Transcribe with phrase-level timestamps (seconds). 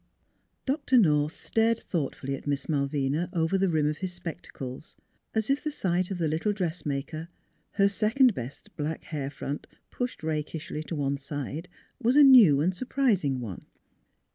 [0.65, 4.95] Doctor North stared thoughtfully at Miss Mal vina over the rim of his spectacles,
[5.35, 7.27] as if the sight of the little dressmaker,
[7.73, 11.69] her second best black hair front pushed rakishly to one side,
[12.01, 13.67] was a new and surprising one.